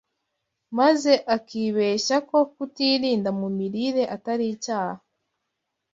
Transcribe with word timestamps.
maze 0.77 1.11
akibeshya 1.35 2.15
ko 2.29 2.37
kutirinda 2.53 3.29
mu 3.39 3.47
mirire 3.57 4.03
atari 4.15 4.45
icyaha 4.55 5.01